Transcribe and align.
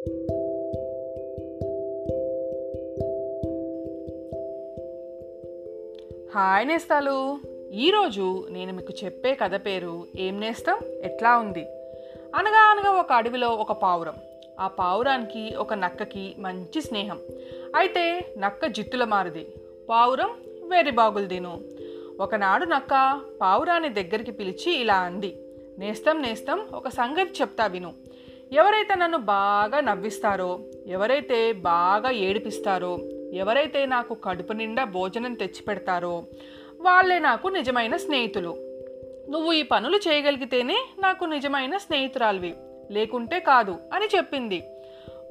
Hi 0.00 0.12
నేస్తాలు. 6.68 7.38
ఈరోజు 7.72 8.46
నేను 8.50 8.72
మీకు 8.72 8.92
చెప్పే 9.04 9.34
కథ 9.34 9.66
పేరు 9.66 10.06
ఏం 10.16 10.40
నేస్తాం? 10.40 10.78
ఎట్లా 11.02 11.36
ఉంది? 11.36 11.66
అనగా 12.34 12.70
అనగా 12.70 12.90
ఒక 12.90 13.12
అడవిలో 13.12 13.48
ఒక 13.48 13.72
పావురం. 13.72 14.14
ఆ 14.60 14.66
పావురానికి 14.66 15.56
ఒక 15.56 15.74
నక్కకి 15.74 16.34
మంచి 16.38 16.82
స్నేహం. 16.82 17.18
అయితే 17.76 18.34
నక్క 18.38 18.66
జిత్తుల 18.66 19.04
మారిది. 19.04 19.46
పావురం 19.88 20.30
వేరే 20.68 20.90
బాగులదేను 20.90 21.60
ఒకనాడు 22.20 22.64
నక్క 22.64 23.20
పావురాన్ని 23.40 23.88
దగ్గరికి 23.88 24.30
పిలిచి 24.30 24.80
ఇలా 24.80 24.94
అంది. 24.94 25.36
నేస్తం 25.78 26.22
నేస్తం 26.22 26.66
ఒక 26.74 26.88
సంగతి 26.88 27.40
చెప్తా 27.40 27.66
విను. 27.66 27.92
ఎవరైతే 28.52 28.94
నన్ను 28.94 29.18
బాగా 29.18 29.80
నవ్విస్తారో 29.80 30.60
ఎవరైతే 30.86 31.52
బాగా 31.52 32.10
ఏడిపిస్తారో 32.10 32.98
ఎవరైతే 33.32 33.86
నాకు 33.86 34.14
కడుపు 34.14 34.52
నిండా 34.52 34.84
భోజనం 34.84 35.34
తెచ్చి 35.34 35.62
పెడతారో 35.62 36.24
వాళ్ళే 36.80 37.18
నాకు 37.18 37.48
నిజమైన 37.48 37.96
స్నేహితులు. 37.96 38.56
నువ్వు 39.30 39.52
ఈ 39.52 39.62
పనులు 39.62 39.96
చేయగలిగితేనే 39.96 40.76
నాకు 40.98 41.24
నిజమైన 41.24 41.76
స్నేహితురాలివి. 41.76 42.54
లేకుంటే 42.90 43.40
కాదు 43.40 43.78
అని 43.94 44.16
చెప్పింది. 44.16 44.62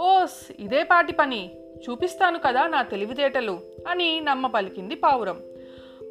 ఓస్ 0.02 0.52
ఇదే 0.60 0.84
పాటి 0.84 1.14
పని. 1.14 1.52
చూపిస్తాను 1.90 2.40
కదా 2.40 2.68
నా 2.68 2.82
తెలివితేటలు 2.82 3.60
అని 3.88 4.22
నమ్మ 4.22 4.48
పలికింది 4.48 4.96
పావురం. 4.96 5.42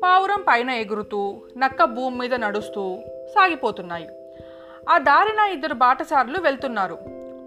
పావురం 0.02 0.44
పైన 0.48 0.70
ఎగురుతూ 0.70 1.40
నక్క 1.56 1.84
భూమి 1.84 2.18
మీద 2.18 2.34
నడుస్తూ 2.34 2.98
సాగిపోతున్నాయి. 3.28 4.08
ఆ 4.88 4.98
దారిన 4.98 5.38
ఇద్దరు 5.40 5.74
బాటసారులు 5.74 6.38
వెళ్తున్నారు. 6.40 6.98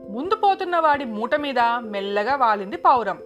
ముందు 0.10 0.36
పోతున్న 0.36 0.80
వాడి 0.80 1.06
మూట 1.06 1.36
మీద 1.36 1.60
మెల్లగా 1.80 2.36
వాలింది 2.36 2.78
పావురం. 2.78 3.20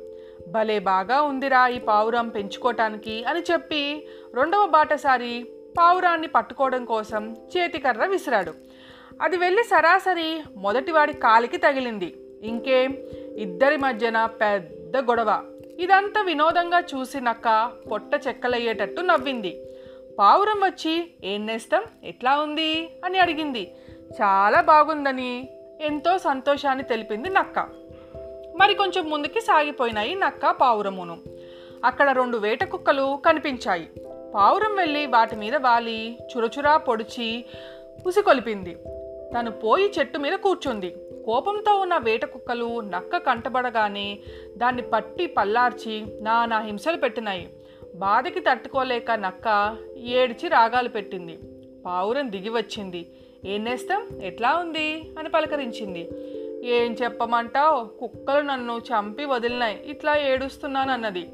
భలే 0.48 0.80
బాగా 0.80 1.22
ఉందిరా 1.22 1.68
ఈ 1.68 1.80
పావురం 1.80 2.30
పెంచుకోవటానికి 2.30 3.24
అని 3.24 3.40
చెప్పి 3.40 4.08
రెండవ 4.34 4.66
బాటసారి 4.66 5.48
పావురాన్ని 5.78 6.28
పట్టుకోవడం 6.28 6.86
కోసం 6.86 7.36
చేతికర్ర 7.58 8.06
విసిరాడు. 8.06 8.54
అది 9.22 9.38
వెళ్ళి 9.38 9.64
సరాసరి 9.64 10.44
మొదటివాడి 10.58 11.14
కాలికి 11.14 11.58
తగిలింది. 11.58 12.18
ఇంకేం? 12.44 12.98
ఇద్దరి 13.38 13.78
మధ్యన 13.78 14.26
పెద్ద 14.26 14.98
గొడవ. 14.98 15.60
ఇదంతా 15.80 16.22
వినోదంగా 16.22 16.80
చూసి 16.80 17.22
నక్క 17.22 17.72
పొట్ట 17.92 18.28
చెక్కలయ్యేటట్టు 18.28 19.02
నవ్వింది. 19.02 19.62
పావురం 20.20 20.60
వచ్చి 20.64 21.12
ఏం 21.24 21.46
నేస్తాం? 21.46 21.84
ఎట్లా 22.04 22.38
ఉంది? 22.38 23.00
అని 23.06 23.20
అడిగింది. 23.20 23.76
చాలా 24.14 24.62
బాగుందని. 24.62 25.50
ఎంతో 25.82 26.18
సంతోషాన్ని 26.18 26.84
తెలిపింది 26.84 27.30
నక్క. 27.30 27.60
మరి 28.56 28.74
కొంచెం 28.74 29.10
ముందుకి 29.10 29.42
సాగిపోయినాయి 29.42 30.16
నక్క 30.16 30.52
పావురమును. 30.52 31.18
అక్కడ 31.86 32.10
రెండు 32.10 32.38
వేట 32.38 32.64
కుక్కలు 32.64 33.22
కనిపించాయి. 33.26 33.90
పావురం 34.36 34.76
వెళ్ళి 34.76 35.06
వాటి 35.06 35.36
మీద 35.36 35.56
వాలి 35.56 36.18
చురచురా 36.38 36.78
పొడిచి 36.78 37.46
ఉసికొలిపింది. 38.06 38.78
తను 39.36 39.52
పోయి 39.52 39.92
చెట్టు 40.00 40.18
మీద 40.18 40.34
కూర్చుంది. 40.34 40.96
కోపంతో 41.26 41.80
ఉన్న 41.80 41.98
వేట 41.98 42.26
కుక్కలు 42.26 42.80
నక్క 42.80 43.18
కంటబడగానే 43.18 44.20
దాన్ని 44.58 44.82
పట్టి 44.82 45.28
పల్లార్చి 45.28 46.06
నానా 46.22 46.60
హింసలు 46.60 46.98
పెట్టినాయి. 46.98 47.50
బాధకి 47.96 48.40
తట్టుకోలేక 48.40 49.12
నక్క 49.12 49.78
ఏడిచి 49.98 50.50
రాగాలు 50.50 50.90
పెట్టింది. 50.90 51.40
పావురం 51.86 52.32
దిగి 52.32 52.50
వచ్చింది. 52.50 53.08
ఏం 53.46 53.64
నేస్తాం? 53.64 54.22
ఎట్లా 54.22 54.56
ఉంది? 54.56 55.12
అని 55.20 55.30
పలకరించింది. 55.30 56.10
ఏం 56.64 56.94
చెప్పమంటావు? 57.04 57.86
కుక్కలు 57.86 58.42
నన్ను 58.42 58.78
చంపి 58.78 59.26
వదిలినాయి. 59.26 59.82
ఇట్లా 59.86 60.18
ఏడుస్తున్నాను 60.18 60.94
అన్నది 60.94 61.30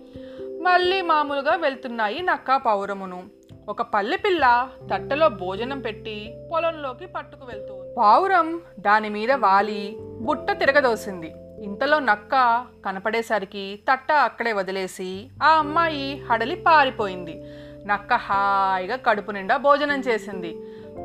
మళ్ళీ 0.62 1.02
మామూలుగా 1.02 1.56
వెళ్తున్నాయి 1.56 2.22
నక్క 2.22 2.56
పౌరమును. 2.56 3.23
ఒక 3.70 3.81
పల్లె 3.81 4.18
పిల్ల 4.18 4.69
తట్టలో 4.94 5.30
భోజనం 5.30 5.80
పెట్టి 5.80 6.34
పొలంలోకి 6.52 7.06
పట్టుకు 7.06 7.46
వెళ్తూ 7.46 7.96
పావురం 7.97 8.62
దాని 8.80 9.09
మీద 9.09 9.31
వాలి 9.31 9.97
బుట్ట 10.00 10.52
తిరగదోసింది. 10.52 11.34
ఇంతలో 11.64 12.00
నక్క 12.00 12.66
కనపడేసరికి 12.85 13.80
తట్ట 13.91 14.12
అక్కడే 14.12 14.53
వదిలేసి 14.53 15.30
ఆ 15.44 15.50
అమ్మాయి 15.50 16.24
హడలి 16.31 16.56
పారిపోయింది. 16.56 17.44
నక్క 17.85 18.14
హాయిగా 18.14 18.96
కడుపు 18.96 19.31
నిండా 19.31 19.58
భోజనం 19.58 20.00
చేసింది. 20.00 20.58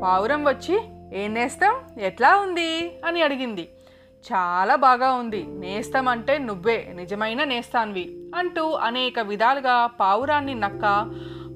పావురం 0.03 0.47
వచ్చి 0.47 0.79
ఏం 1.13 1.33
నేస్తాం? 1.33 1.99
ఎట్లా 1.99 2.37
ఉంది? 2.37 2.99
అని 3.05 3.21
అడిగింది. 3.21 3.69
చాలా 4.33 4.75
బాగా 4.75 5.11
ఉంది. 5.11 5.45
నేస్తామంటే 5.47 6.37
నువ్వే 6.37 6.93
నిజమైన 6.95 7.43
నేస్తాన్వి 7.43 8.17
అంటూ 8.35 8.71
అనేక 8.71 9.19
విధాలుగా 9.19 9.87
పావురాన్ని 9.87 10.55
నక్క 10.55 11.13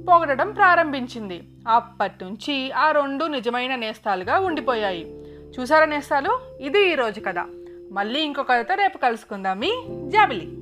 పొగడడం 0.07 0.51
ప్రారంభించింది. 0.51 1.44
అప్పటి 1.67 2.23
నుంచి 2.23 2.72
ఆ 2.72 2.91
రెండు 2.91 3.25
నిజమైన 3.25 3.75
నేస్తాలుగా 3.75 4.39
ఉండిపోయాయి. 4.39 5.06
చూసారా 5.59 5.85
నేస్తాలు? 5.85 6.39
ఇది 6.62 6.91
ఈరోజు 6.91 7.19
కథ. 7.19 7.39
మళ్ళీ 7.91 8.22
ఇంకొక 8.22 8.51
కథతో 8.51 8.75
రేపు 8.75 8.97
కలుసుకుందాం. 8.97 9.59
మీ 9.59 9.72
జాబిలి. 10.07 10.61